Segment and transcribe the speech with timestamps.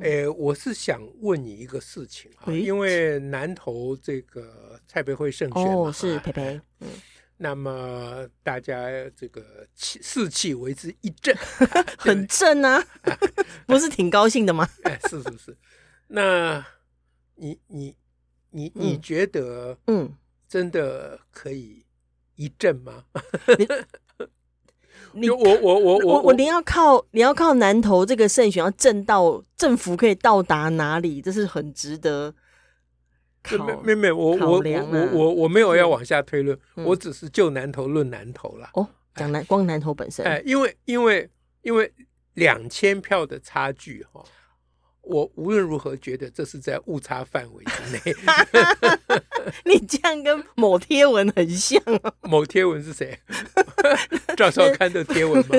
[0.00, 6.88] 呃，我是想问你一个事情啊，因为南投这个蔡培慧胜选嘛，哦，是培培，嗯，
[7.36, 11.36] 那么大家这个气士气为之一振，
[11.98, 12.82] 很正啊，
[13.66, 14.68] 不是挺高兴的吗？
[14.84, 15.56] 哎，是是是，
[16.08, 16.64] 那
[17.34, 17.94] 你你
[18.50, 20.10] 你你觉得，嗯，
[20.48, 21.84] 真的可以
[22.36, 23.04] 一振吗？
[25.12, 32.34] 你我我我我我，你要靠你要靠南投这个胜选要证到政府可以到达哪里，这是很值得
[33.42, 33.56] 考。
[33.58, 38.70] 没没没，我我我我我没有要往下推论，我只是就南投论南投了。
[38.74, 41.28] 哦，讲南光南投本身，哎，因为因为
[41.60, 41.92] 因为
[42.34, 44.24] 两千票的差距哈。
[45.02, 48.16] 我无论如何觉得这是在误差范围之内。
[49.66, 52.14] 你这样跟某贴文很像哦。
[52.22, 53.18] 某贴文是谁？
[54.36, 55.56] 赵少康的贴文吗？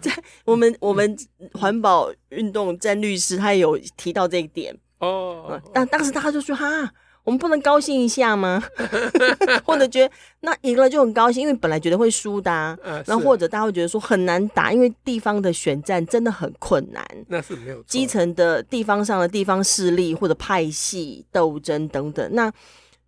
[0.00, 0.12] 在
[0.44, 1.16] 我们我们
[1.52, 5.60] 环保运动詹律师他有提到这一点哦。
[5.72, 6.92] 但当时他就说哈。
[7.24, 8.62] 我们不能高兴一下吗？
[9.64, 17.04] 或者觉得那赢了就很高兴，因为本来觉得会输的，啊，然后或者大家会觉得说很难打，因为地方的选战真的很困难。
[17.28, 22.28] 那是没有基层的地方上的地方势力或者派系斗争等等。
[22.32, 22.52] 那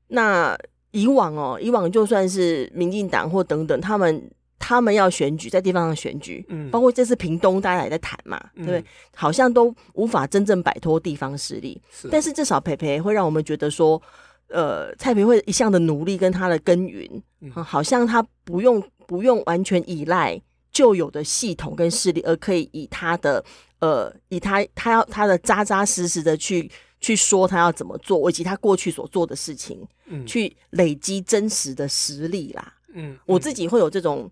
[0.08, 0.56] 那
[0.92, 4.30] 以往哦，以往就算是民进党或等等他们。
[4.66, 8.82] 他们要选举，在地方上选举，嗯，包括这次屏东，大家也在谈嘛，嗯、对不对？
[9.14, 11.78] 好像都无法真正摆脱地方势力。
[11.92, 14.00] 是，但是至少培培会让我们觉得说，
[14.48, 17.06] 呃，蔡培慧一向的努力跟他的耕耘，
[17.42, 20.40] 嗯，好像他不用不用完全依赖
[20.72, 23.44] 旧有的系统跟势力，而可以以他的
[23.80, 26.70] 呃，以他他要他的扎扎实实的去
[27.00, 32.72] 去说他要怎么做，以及他过去所做的事情，嗯，去累积真实的实力啦。
[32.94, 34.30] 嗯，嗯，我自己会有这种。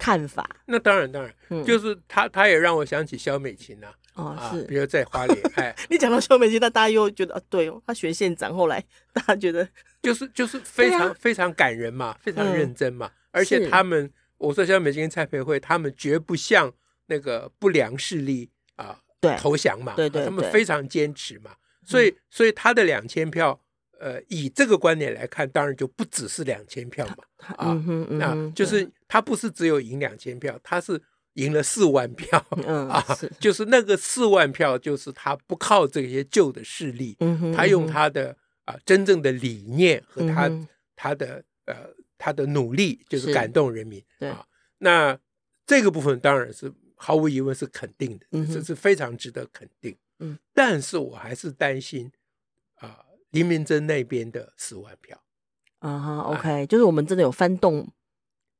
[0.00, 9.68] 看法，那当然当然，嗯、就是他，他也让我想起萧美琴呐、啊，哦是，比如在花莲， 哎，你讲到萧美琴，那大家又觉得啊，对哦，他选县长，后来大家觉得
[10.02, 16.72] 就是就是非常、啊、非常感人嘛，非常认真嘛，嗯、而且他们，我说萧美琴跟蔡培慧，他们绝不向
[17.06, 21.50] 那个不良势力啊，对，投降嘛，对对，对，他们非常坚持嘛，
[21.84, 23.60] 所以、嗯、所以他的两千票。
[24.00, 27.16] 呃，以这个观点来看，当然就不只是两千票嘛，
[27.56, 30.98] 啊，那就是他不是只有赢两千票，他是
[31.34, 32.38] 赢了四万票，
[32.88, 33.04] 啊，
[33.38, 37.14] 就是那个四万票，就是他不靠这些旧的势力，
[37.54, 38.34] 他用他的
[38.64, 40.50] 啊真正的理念和他
[40.96, 41.76] 他的呃
[42.16, 44.46] 他的努力，就是感动人民，啊，
[44.78, 45.18] 那
[45.66, 52.10] 这个部分当然是毫无疑问是肯定的，这是非常值得肯定，嗯，但是我还是担心。
[53.30, 55.22] 林明珍那边的四万票，
[55.78, 57.88] 啊哈、uh huh，OK，就是我们真的有翻动，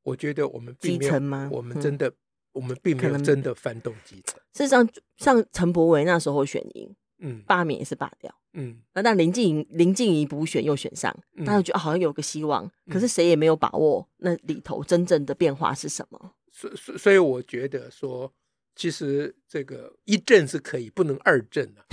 [0.02, 1.48] 我觉得我们并没有基层吗？
[1.52, 2.14] 我们真的，嗯、
[2.52, 4.40] 我们并没有真的翻动基层。
[4.54, 16.34] 事实上，像陈柏维那时候选赢，嗯，罢免也是罢掉，嗯，那但林静怡林静怡补选又选上，大家、嗯、觉得好像有个希望，嗯、可是谁也没有把握那里头真正的变化是什么。
[16.52, 18.32] 所所所以，我觉得说。
[18.76, 21.84] 其实这个一振是可以，不能二振啊！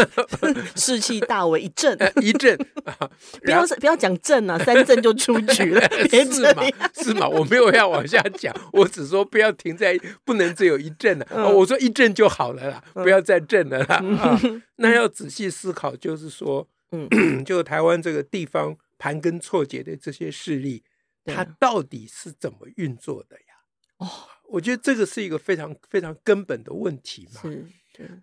[0.76, 2.54] 士气大为一振，一振
[2.84, 3.10] 啊！
[3.42, 6.62] 不要不要讲振啊，三振就出局了， 是嘛？
[6.94, 7.26] 是嘛？
[7.26, 11.26] 我没有要往下讲，我只说不要停在，不能只有一振啊！
[11.30, 14.00] 嗯、我说一振就好了啦，不要再振了啦！
[14.04, 14.40] 嗯、啊，
[14.76, 17.08] 那要仔细思考，就是说，嗯，
[17.46, 20.82] 就台湾这个地方盘根错节的这些势力，
[21.24, 23.54] 它到底是怎么运作的呀？
[23.96, 24.06] 哦。
[24.50, 27.40] 我觉得这个是一个非常非常根本的问题嘛。
[27.42, 27.64] 是，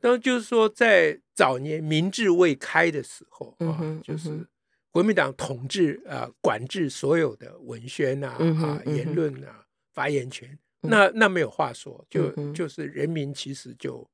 [0.02, 4.46] 当然就是说，在早年民智未开的时候啊，就是
[4.92, 14.08] 国民党统治啊，管制所有的文宣啊、啊言论啊、发言权，那那没有话说，就就是人民其实就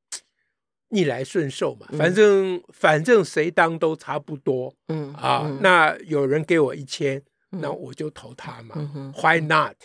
[0.90, 8.76] 逆来顺受嘛，反正反正谁当都差不多，嗯啊，那有人给我一千，那我就投他嘛
[9.22, 9.78] ，Why not？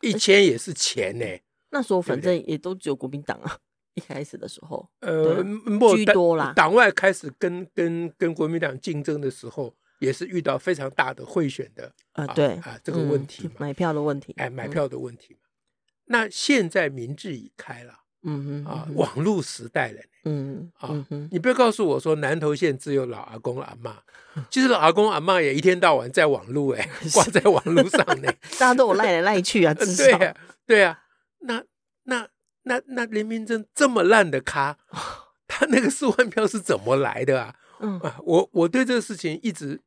[0.00, 1.24] 一千也是钱呢。
[1.72, 3.58] 那时候反正也都只有国民党啊，
[3.94, 5.42] 一开始的时候，呃，
[5.96, 6.52] 居多啦。
[6.54, 15.36] 党外开始跟跟跟国民党竞争的时候，也是遇到非常大的贿选的啊，对啊这个问题，买票的问题，哎，买票的问题。
[16.06, 20.00] 那现在民智已开了，嗯哼啊，网络时代了。
[20.24, 23.98] 嗯啊，你不要告诉我说南投县只有老阿公阿妈，
[24.50, 31.02] 其实老阿公阿妈也一天到晚在网络哎， 挂在网络上呢， 大家都有赖来赖去啊，对啊，对啊，
[31.42, 31.64] 那
[32.04, 32.28] 那
[32.62, 34.78] 那那林明正这么烂的咖，
[35.46, 37.54] 他那个四万票是怎么来的啊？
[37.80, 39.80] 嗯啊，我我对这个事情一直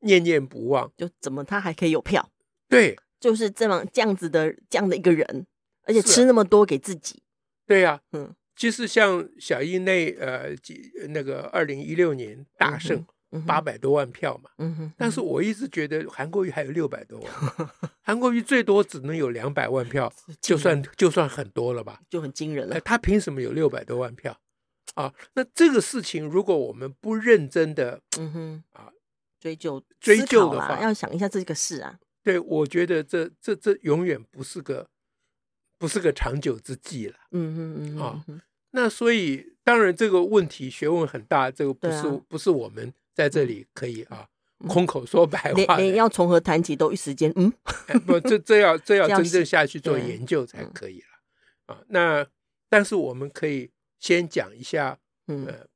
[0.00, 2.30] 念念不忘，就怎么他还可以有票？
[2.68, 5.46] 对，就是这么这样子的这样的一个人，
[5.84, 7.22] 而且吃那么多给自己，
[7.66, 8.34] 对呀，嗯。
[8.56, 13.06] 其实像小英那呃几那个二零一六年大胜
[13.46, 17.70] 八百多万票嘛，嗯哼，但是我一直觉得韩国瑜还有六百多万，
[18.02, 22.80] 韩国瑜最多只能有两百万票，就算就算很多了吧，就很惊人了。
[22.80, 24.36] 他凭什么有六百多万票
[24.94, 25.14] 啊？
[25.34, 28.90] 那这个事情如果我们不认真的嗯哼啊
[29.38, 31.98] 追究追究的话，要想一下这个事啊。
[32.22, 34.88] 对，我觉得这这这永远不是个
[35.78, 37.14] 不是个长久之计了。
[37.30, 38.24] 嗯哼嗯啊。
[38.72, 44.28] 那所以，当然这个问题学问很大，这个不是、啊、不是我们在这里可以啊
[44.68, 47.52] 空口说白话连，要从何谈起都一时间，嗯，
[47.88, 51.74] 哎、不，这这要这 要真正下去做研究才可以了。
[51.74, 51.82] 啊。
[51.88, 52.26] 那
[52.68, 55.66] 但是我们可以先讲一下，呃，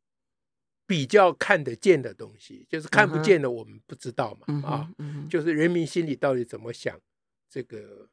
[0.86, 4.90] 比较看得见的东西，就是看不见的我们不知道嘛，啊，
[5.30, 7.00] 就是人民心里到底怎么想，
[7.48, 8.08] 这个，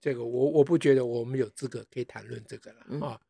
[0.00, 3.20] 这个我我不觉得我们有资格可以谈论这个了啊。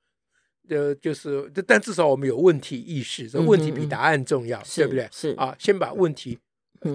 [0.68, 5.08] 呃，就是，但至少我们有问题意识，这问题比答案重要，对不对？
[5.12, 6.38] 是啊，先把问题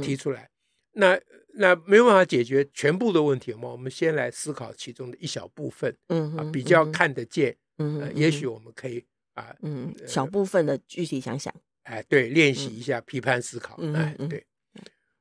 [0.01, 0.49] 提出来。
[0.93, 1.19] 那
[1.55, 3.69] 那没有办法解决全部的问题嘛？
[3.69, 9.03] 我们先来思考其中的一小部分，嗯啊，比较看得见，嗯，也许我们可以
[9.35, 11.53] 啊，嗯，小部分的具体想想，
[11.83, 14.45] 哎，对，练习一下批判思考，哎，对，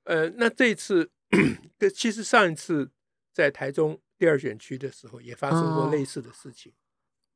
[0.04, 1.08] 呃，那这次，
[1.94, 2.90] 其实上一次
[3.32, 6.72] 在台中第二选区的时候，也发生过类似的事情，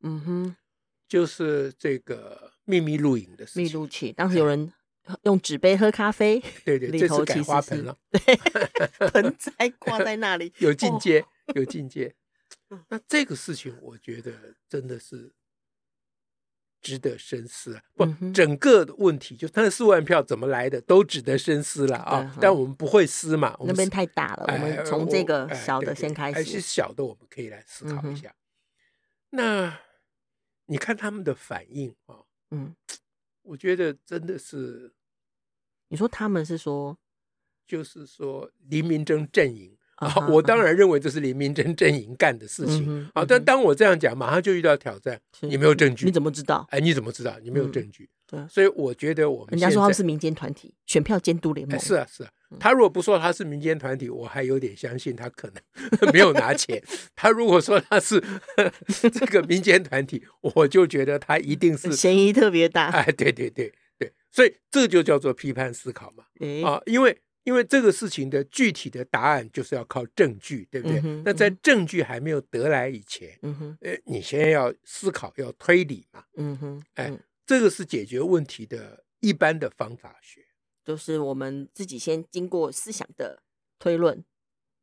[0.03, 0.57] 嗯哼。
[1.07, 4.13] 就是这个秘密录影的事情，密录器。
[4.13, 4.73] 当时有人
[5.25, 8.37] 用纸杯喝咖啡，对对，这次改花盆了，对，
[9.11, 11.25] 盆栽 挂在那里，有境界，
[11.55, 12.15] 有境界。
[12.89, 14.33] 那这个事情，我觉得
[14.69, 15.33] 真的是
[16.81, 17.83] 值得深思啊！
[17.95, 22.35] 不，整个的问题就他的四万票怎么来的，都值得深思了啊！
[22.41, 28.35] 但我们不会撕嘛，那边太大了，我们从这个小的先开始，还是小的，我们可以来思考一下。
[29.31, 29.79] 那。
[30.67, 32.17] 你看他们的反应啊，
[32.51, 32.75] 嗯，
[33.43, 34.93] 我觉得真的是，
[35.89, 36.97] 你说他们是说，
[37.67, 46.67] 就是说黎明真阵营啊，我当然认为这是林明真阵营干的事情啊，但当我这样讲，马上就遇到挑战，你没有证据，你怎么知道？
[46.71, 47.39] 哎，你怎么知道？
[47.41, 52.31] 你没有证据，对，所以我觉得我们人家说他们是民间团体，选票监督联盟，是啊，是啊。
[52.59, 55.63] 他如果不说他是民间团体，我还有点相信他可能
[56.13, 56.83] 没有拿钱。
[57.15, 58.23] 他如果说他是
[59.13, 60.23] 这个民间团体，
[60.55, 62.89] 我就觉得他一定是嫌疑特别大。
[62.89, 66.25] 哎，对对对对，所以这就叫做批判思考嘛。
[66.65, 71.01] 啊，因为因为这个事情的具体的答案就是要靠证据，对不对？
[71.25, 76.25] 那在证据还没有得来以前，嗯哼，你先要思考，要推理嘛。
[76.37, 77.13] 嗯哼，哎，
[77.47, 80.41] 这个是解决问题的一般的方法学。
[80.85, 83.43] 就是我们自己先经过思想的
[83.79, 84.23] 推论，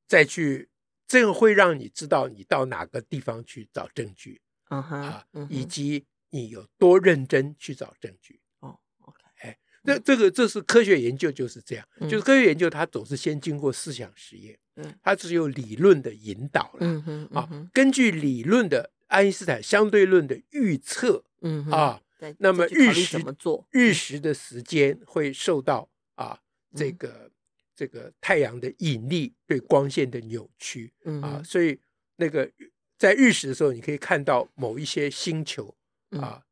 [0.08, 0.70] 再去，
[1.08, 8.42] 这个会让你知道你到哪个地方去找证据，啊，以及你有多认真去找证据。
[8.62, 22.02] 哦，OK，哎，这这个这是科学研究就是这样，就是科学研究它总是先经过思想实验，嗯，它只有理论的引导了，嗯哼，啊，根据理论的爱因斯坦相对论的预测，嗯啊，
[22.40, 23.68] 那么日食怎么做？
[23.70, 25.91] 日食的时间会受到。
[26.22, 26.40] 啊，
[26.76, 27.32] 这个、嗯、
[27.76, 31.80] 这个太阳的引力对光线的扭曲，嗯、啊，所以
[32.18, 32.50] 那个
[32.98, 35.76] 在日食的时候，你可以看到某一些星球
[36.12, 36.44] 啊，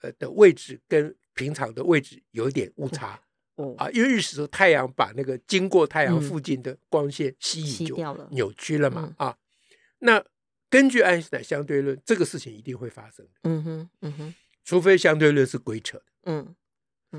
[0.00, 3.20] 呃的位置跟平常的位置有一点误差，
[3.54, 7.96] 哦、啊，因为日食的时候太阳把那个经过太阳附近的光线吸引就
[8.30, 9.36] 扭曲了嘛，啊，
[10.00, 10.22] 那
[10.68, 14.34] 根据爱因斯坦相对论，这个事情一定会发生，嗯哼，嗯哼，
[14.64, 16.54] 除非相对论是鬼扯的，嗯。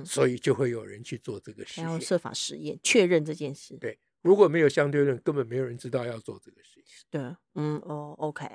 [0.05, 3.75] 所以就会有人去做这个实验，然后设法实验确认这件事。
[3.77, 6.85] 对，如果没有相对论，根本没有人知道要做这个实验。
[7.09, 7.21] 对，
[7.55, 8.45] 嗯，哦，OK。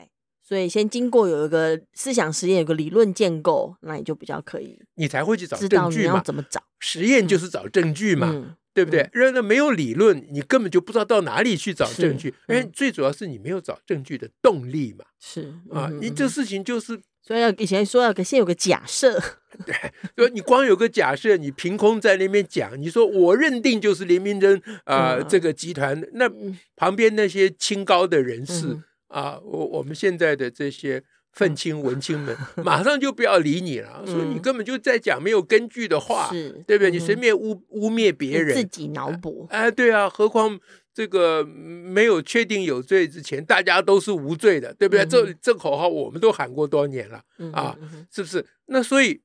[0.43, 6.21] 所以先经过有一个思想实验，有个理论建构，那你就比较可以，你才会去找证据嘛？
[6.23, 6.63] 怎么找？
[6.81, 9.09] 实验就是找证据嘛，嗯、对不对？
[9.15, 12.29] 因为那没有理论，你根本就不知道到哪里去找证据。
[12.49, 15.05] 因为、嗯、最主要是你没有找证据的动力嘛。
[15.21, 17.01] 是、嗯、啊，你这事情就是。
[17.27, 19.19] 所以要以前说要先有个假设，
[19.65, 19.75] 对，
[20.15, 26.31] 说你光有个假设，你凭空在那边讲，你说我认定就是林明珍啊这个集团，那
[26.77, 28.79] 旁边那些清高的人士
[29.09, 31.03] 啊，我我们现在的这些
[31.35, 36.31] 愤青文青们马上就不要理你了，说你根本就在讲没有根据的话，
[36.67, 36.91] 对不对？
[36.91, 39.47] 你随便污污蔑别人，自己脑补。
[39.51, 40.59] 哎，对啊，何况
[40.93, 45.05] 这个没有确定有罪之前，大家都是无罪的，对不对？
[45.05, 47.23] 这这口号我们都喊过多年了
[47.53, 47.77] 啊，
[48.11, 48.47] 是不是？
[48.67, 49.21] 那所以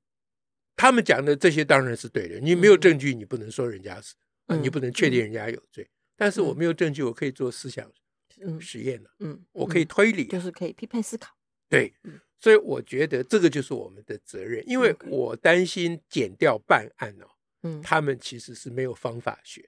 [0.76, 2.40] 他们讲的这些当然是对的。
[2.40, 4.16] 你没有证据，你不能说人家是，
[4.62, 5.88] 你不能确定人家有罪。
[6.18, 7.90] 但是我没有证据，我可以做思想
[8.60, 11.36] 实验了，嗯，我可以推理，就是可以批判思考。
[11.70, 11.94] 对，
[12.40, 17.28] 所以我觉得这个就是我们的责任，因为我担心减掉办案哦，
[17.64, 19.62] 嗯，他们其实是没有方法学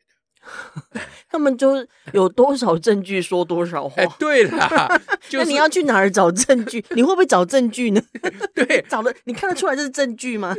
[0.92, 4.02] 的， 他们就 有多少证据说多少话。
[4.02, 5.00] 哎，对啦，
[5.34, 6.84] 那你要去哪儿找证据？
[6.96, 8.02] 你会不会找证据呢？
[8.56, 10.56] 对，找的你看得出来这是证据吗？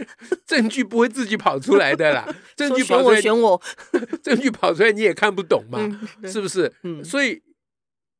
[0.47, 3.61] 证据不会自己跑出来的啦，证据跑出来选我，
[4.23, 5.79] 证据跑出来你也看不懂嘛，
[6.25, 6.73] 是不是？
[6.85, 7.43] 嗯，所以。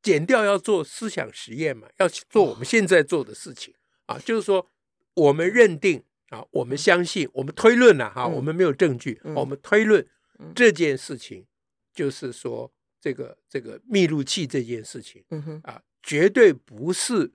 [0.02, 3.73] 检调要做思想实验嘛，要做我们现在做的事情。
[4.06, 4.68] 啊，就是说
[5.14, 10.04] 我们认定啊，我们相信，我们推论了哈，我们没有证据，我们推论
[10.54, 11.47] 这件事情，
[11.94, 15.25] 就是说这个这个密录器这件事情，
[15.62, 17.32] 啊，绝对不是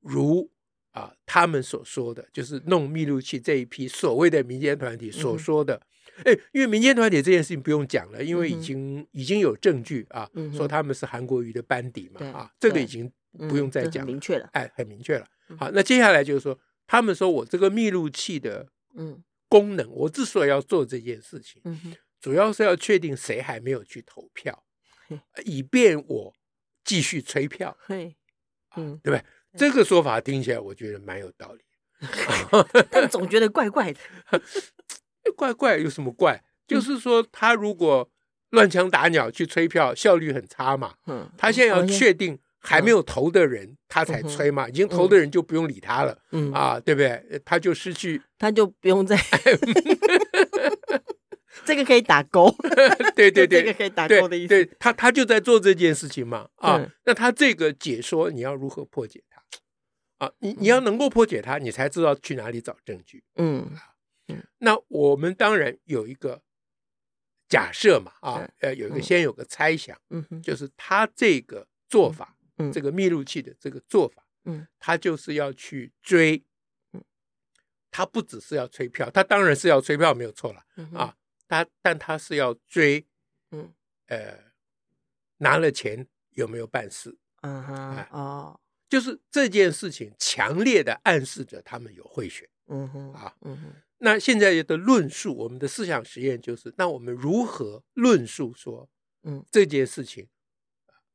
[0.00, 0.50] 如
[0.90, 5.80] 啊他们所说的，就是弄密录器这一批所谓的民间团体所说的。
[6.24, 13.10] 哎，因为民间团体这件事情不用讲了，因为已经已经有证据啊，说他们是韩国瑜的班底嘛，啊，这个已经
[13.48, 15.26] 不用再讲，明确了，哎，很明确了。
[15.58, 21.62] 好，那接下来就是说，他们说我这个密录器的嗯功能，我之所以要做这件事情，
[22.20, 24.64] 主要是要确定谁还没有去投票，
[25.44, 26.34] 以便我
[26.84, 27.76] 继续催票，
[28.76, 29.24] 嗯，对不对？
[29.56, 31.64] 这个说法听起来我觉得蛮有道理，
[32.88, 33.98] 但总觉得怪怪的。
[35.36, 36.42] 怪怪有什么怪？
[36.66, 38.08] 就是说，他如果
[38.50, 40.94] 乱枪打鸟去催票，效率很差嘛。
[41.06, 44.68] 嗯，他现在要确定还没有投的人，他才催嘛。
[44.68, 46.18] 已经投的人就不用理他了。
[46.32, 47.40] 嗯啊，对不对？
[47.44, 49.16] 他就失去，他就不用再。
[51.64, 52.54] 这个可以打勾。
[53.14, 54.48] 对对对， 这个可以打勾的意思。
[54.48, 56.48] 对，他他就在做这件事情嘛。
[56.56, 60.26] 啊，那他这个解说，你要如何破解它？
[60.26, 63.22] 啊，你你要能够破解它，你才知道去哪里找证据。
[63.36, 63.70] 嗯。
[64.58, 66.42] 那我们当然有一个
[67.48, 76.44] 假设嘛，啊，呃，有一个先有个猜想，嗯，就是他这个做法，嗯，这个密录器的这个做法，嗯，他就是要去追，
[76.92, 77.02] 嗯，
[77.90, 81.16] 他不只是要催票，他当然是要催票没有错了，啊，
[81.48, 83.04] 他但他是要追，
[83.50, 83.72] 嗯，
[84.06, 84.38] 呃，
[85.38, 87.18] 拿了钱有没有办事？
[87.42, 93.72] 嗯哼，哦，就是这件事情强烈的暗示着他们有贿选，嗯哼，啊，嗯哼。
[93.98, 98.88] 那现在的论述，我们的思想实验就是，那我们如何论述说，
[99.24, 100.28] 嗯，这件事情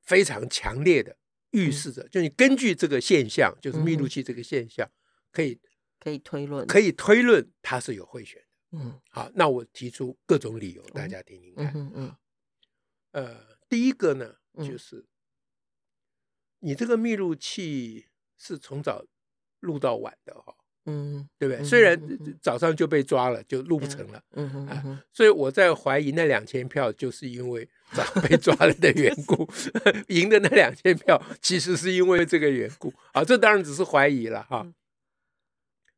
[0.03, 1.17] 非常强烈的
[1.49, 4.87] 预示着，就你根据这个现象，就是密度器这个现象，
[5.31, 5.59] 可以
[5.99, 8.77] 可以推论，可以推论它是有贿选的。
[8.77, 11.71] 嗯，好，那我提出各种理由，大家听听看。
[11.73, 12.15] 嗯嗯。
[13.13, 15.07] 呃，第一个呢，就是
[16.59, 18.07] 你这个密录器
[18.37, 19.05] 是从早
[19.61, 20.55] 录到晚的哈。
[20.85, 21.63] 嗯，对不对？
[21.63, 21.99] 虽然
[22.41, 24.21] 早上就被抓了，就录不成了。
[24.33, 29.49] 嗯哼，啊，所以我在怀疑那两千票就是因为早被抓了的缘故
[30.09, 32.93] 赢的那两千票其实是因为这个缘故。
[33.13, 34.71] 啊，这当然只是怀疑了哈。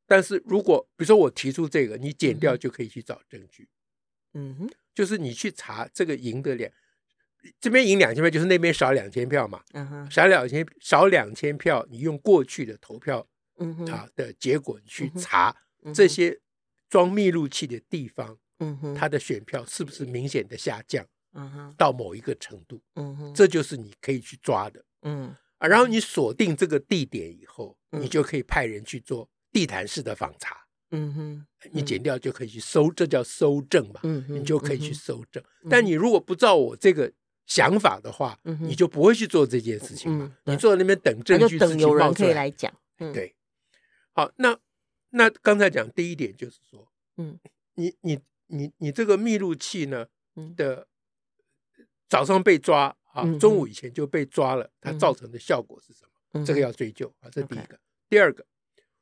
[0.05, 3.67] 但是如果比如说我提出这个，你剪掉就可以去找证据。
[4.33, 6.71] 嗯哼，就是你去查这个赢的两，
[7.59, 9.61] 这边赢两千票，就是那边少两千票嘛。
[9.73, 13.27] 嗯哼，少两千少两千票，你用过去的投票。
[13.57, 15.55] 嗯哼，啊的结果你去查
[15.93, 16.39] 这些
[16.89, 21.05] 装密录器的地方，嗯哼，它的选票是不是明显的下降？
[21.33, 30.57] 嗯哼，到某一个程度，嗯哼，这就是你可以去抓的，嗯啊，然后你锁定这个地点以后，你就可以派人去做地毯式的访查，
[30.91, 35.43] 嗯哼，你剪掉就可以去搜，这叫搜证嘛，嗯哼，你就可以去搜证。
[35.69, 37.11] 但你如果不照我这个
[37.45, 43.35] 想法的话，你就不会去做这件事情嘛，你坐在那边等证据，等有人可以来讲，对。
[44.17, 44.57] 好，那
[45.11, 47.39] 那刚才讲第一点就是说，嗯，
[47.75, 50.07] 你你你你这个密录器呢
[50.55, 50.87] 的
[52.09, 56.43] 早上被抓啊，中午以前就被抓了，它造成的效果是什么？
[56.43, 57.79] 这个要追究啊，这是第一个。
[58.09, 58.43] 第二个，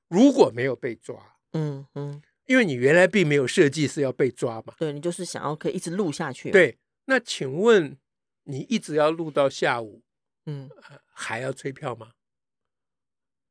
[0.10, 6.52] 如果没有被抓，嗯嗯，因为你原来并没有设计是要被抓嘛，对，你就是想要可以一直录下去。
[6.52, 7.98] 对，那请问
[8.44, 10.04] 你一直要录到下午，
[10.46, 10.70] 嗯，
[11.14, 12.12] 还要催票吗？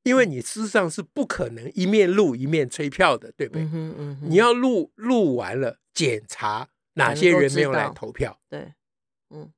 [0.04, 3.62] 因为你事实上是不可能一面录一面催票的，对不对？
[3.64, 8.40] 嗯嗯、你要录录完了，检查哪些人没有来投票。
[8.49, 8.75] 对，
[9.30, 9.52] 嗯，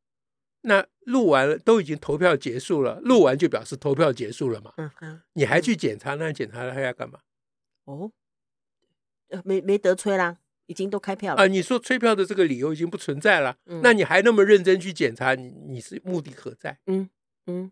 [0.63, 4.73] 那录完了，都已经投票结束了，录完就表示投票结束了嘛。
[4.77, 7.21] 嗯嗯，你还去检查，那检查了还要干嘛？
[7.85, 8.11] 哦，
[9.45, 11.47] 没没得催啦，已经都开票了啊。
[11.47, 16.79] 你说催票的这个理由已经不存在了，嗯、那你还那么认真去检查，你你是目的何在？
[16.87, 17.11] 嗯
[17.47, 17.71] 嗯，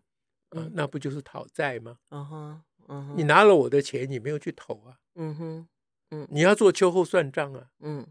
[0.73, 1.97] 那不就是讨债吗？
[2.09, 4.97] 嗯哼，嗯哼，你拿了我的钱，你没有去投啊？
[5.15, 5.67] 嗯哼，
[6.11, 7.67] 嗯，你要做秋后算账啊？
[7.81, 8.05] 嗯。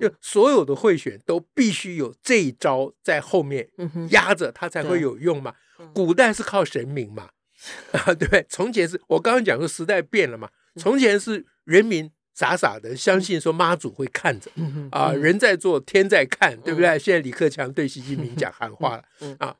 [0.00, 3.68] 就所有的贿选都必须有这一招在后面
[4.08, 5.54] 压着，它才会有用嘛。
[5.92, 7.28] 古代是靠神明嘛，
[7.92, 8.46] 啊，对不对？
[8.48, 14.50] 从前是我刚刚讲说时代变了嘛，从前是人民傻傻的相信说妈祖会看着
[14.90, 16.98] 啊，人在做天在看，对不对？
[16.98, 19.04] 现在李克强对习近平讲 喊话了
[19.40, 19.54] 啊，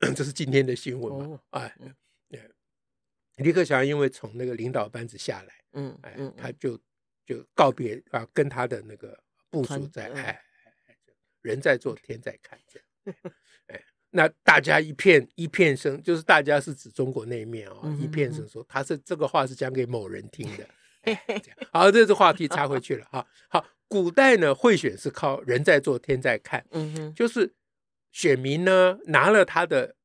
[0.16, 1.40] 这是今天的新闻嘛？
[1.50, 1.76] 哎，
[3.36, 6.78] 李克强因为从那个领导班子下来，嗯，哎，他就
[7.26, 9.18] 就告别啊，跟他的那个。
[9.52, 10.40] 部署在哎，
[11.42, 12.56] 人在做天在看，
[13.66, 20.64] 哎，那大家一片一片声，就是大家是指中国那一面啊、哦，一片声说他是这个话是讲给某人听的。
[21.74, 23.26] 好，这是话题插回去了哈。
[23.48, 26.64] 好，古代呢，贿选是靠人在做天在看，
[27.12, 27.52] 就是
[28.12, 29.96] 选民呢拿了他的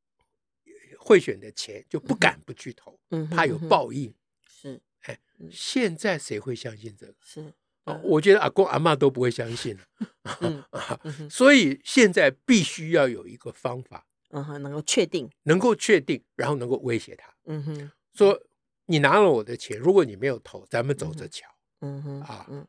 [1.00, 3.00] 贿选的钱就不敢不去投，
[3.32, 4.14] 怕有报应。
[4.48, 5.20] 是，哎，
[5.52, 7.16] 现在谁会相信这个？
[7.24, 7.54] 是。
[8.02, 10.68] 我觉得阿公阿妈都不会相信了，
[11.30, 18.42] 所以现在必须要有一个方法，嗯哼，能够确定，能够确定，然后能够威胁他，嗯哼，说
[18.88, 21.48] 你拿了我的钱，如果你没有投，咱们走着瞧，
[21.82, 22.68] 嗯哼，啊，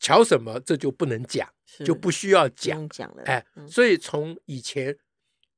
[0.00, 0.58] 瞧什么？
[0.58, 1.46] 这就不能讲，
[1.84, 4.96] 就不需要讲，讲了，哎，所以从以前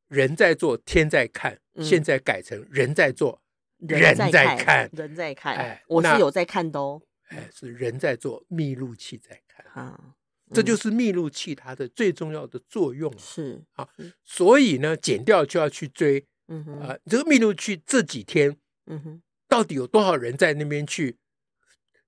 [0.09, 3.41] 人在做天在看，现在改成人在做
[3.79, 7.01] 人在看，人在看，哎，我是有在看的哦。
[7.29, 10.13] 哎，是人在做，密录器在看啊，嗯、
[10.53, 13.89] 这就是密录器它的最重要的作用是啊，
[14.25, 18.55] 所以呢，剪掉就要去追，嗯哼啊，这个密录器这几天，
[18.87, 21.17] 嗯哼，到底有多少人在那边去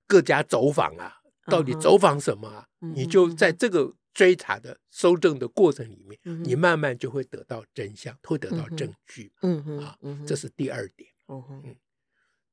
[0.05, 1.21] 各家走访啊？
[1.45, 2.67] 到底走访什么啊？
[2.81, 9.97] 嗯、你就在这个追查的搜证的过程里面，嗯、你慢慢就会得到真相，会得到证据，嗯嗯啊，
[10.27, 11.75] 这是第二点，嗯，嗯，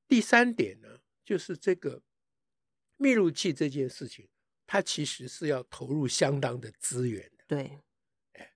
[0.07, 0.88] 第三点呢，
[1.24, 2.02] 就是这个。
[2.98, 4.28] 密录器这件事情，
[4.64, 7.44] 它其实是要投入相当的资源的。
[7.48, 7.81] 对，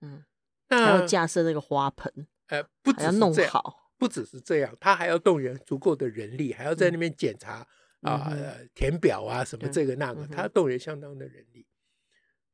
[0.03, 0.25] 嗯，
[0.69, 7.67] 那还要架设那个花盆，呃，不只是这样，弄好，不只是这样，他还要动员足够的人力，还要在那边检查
[8.07, 11.67] 啊、填表啊，什么这个那个，他动员相当的人力。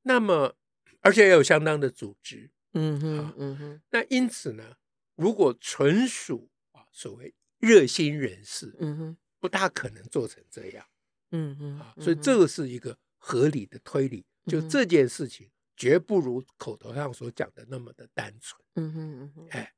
[0.03, 0.57] 那么，
[1.01, 3.83] 而且也有相当的组织，嗯哼，嗯哼。
[3.91, 4.77] 那因此呢，
[5.15, 10.87] 如果纯属啊所谓热心人士，嗯哼，不大可能做成这样。
[11.31, 18.61] 嗯哼啊，所以这个是一个合理的推理，就这件事情绝不如口头上所讲的那么的单纯。
[18.75, 19.73] 嗯哼嗯哼，哎，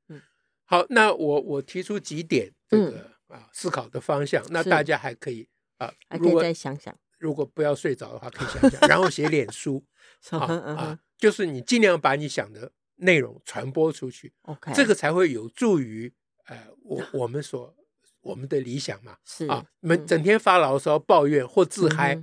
[0.65, 9.83] 好，那我我提出几点这个啊思考的方向，那大家还可以啊，还可以再想想，如果不要睡着的话，可以想想，然后写脸书
[10.31, 16.13] 啊啊，就是你尽量把你想的内容传播出去，OK，这个才会有助于
[16.47, 17.75] 呃我 我们所。
[18.21, 22.15] 我们的理想嘛，是啊，你们整天发牢骚、抱怨或自嗨，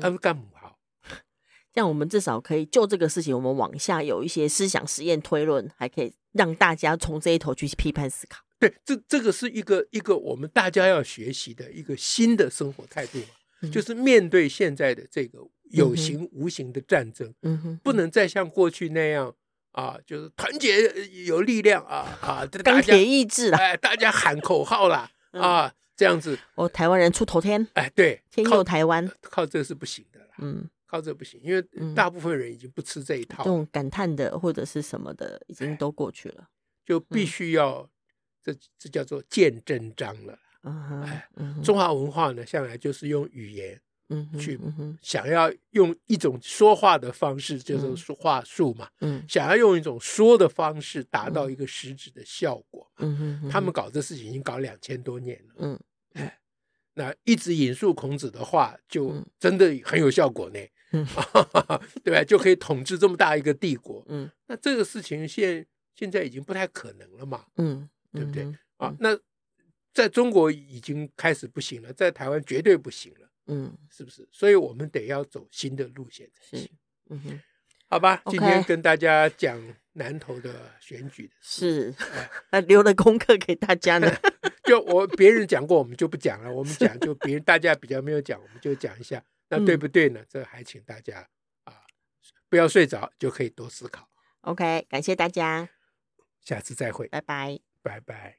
[0.00, 0.78] 干干不好。
[1.70, 8.42] 这样我们至少可以就这个事情，我们往下有一些思想实验推论，还可以让大家从这一头去批判思考。
[8.62, 19.34] 对，这这个是一个一个我们大家要学习的一个新的生活态度嘛，嗯、就是面对现在的这个有形无形的战争，嗯哼，不能再像过去那样。
[19.72, 20.86] 啊，就是团结
[21.24, 22.46] 有力量啊啊！
[22.62, 25.10] 钢铁意志了，哎，大家喊口号啦。
[25.30, 36.50] 啊，这样子，哦，台湾人出头天，哎，对，天佑台湾，靠这是不行的啦，嗯，靠这不行，因为大部分人已经不吃这一套，这种感叹的或者是什么的，已经都过去了，
[36.84, 37.88] 就必须要
[38.42, 40.38] 这这叫做见真章了，
[41.04, 41.28] 哎，
[41.62, 43.80] 中华文化呢，向来就是用语言。
[44.08, 44.60] 嗯，去
[45.00, 48.86] 想要用一种说话的方式，就是说话术嘛。
[49.00, 52.86] 嗯，想要用一种说的方式达到一个实质的效果。
[52.98, 55.54] 嗯，他们搞这事情已经搞两千多年了。
[55.60, 55.80] 嗯，
[56.12, 56.38] 哎，
[56.92, 60.58] 那一直引述孔子的话，就真的很有效果呢。
[60.92, 61.06] 嗯，
[62.04, 62.22] 对吧？
[62.22, 64.04] 就可以统治这么大一个帝国。
[64.08, 67.46] 嗯，那这个事情现现在已经不太可能了嘛。
[67.56, 68.44] 嗯，对不对？
[68.76, 69.18] 啊，那
[69.92, 73.28] 在中国已经开始不行了，在台湾绝对不行了。
[73.46, 74.28] 嗯，是不是？
[74.30, 76.70] 所以我们得要走新的路线才行。
[77.10, 77.40] 嗯哼，
[77.88, 79.60] 好吧，今天跟大家讲
[79.94, 81.94] 南投的选举的是，
[82.50, 84.08] 那留了功课给大家呢。
[84.64, 86.50] 就我别人讲过，我们就不讲了。
[86.50, 90.24] 我们讲就别人大家比较没有讲，我们就讲一下，那对不对呢？
[90.28, 91.28] 这还请大家
[91.64, 91.82] 啊，
[92.48, 94.08] 不要睡着，就可以多思考。
[94.42, 95.68] OK，感谢大家。
[96.40, 98.30] 下次再会，拜拜，拜拜。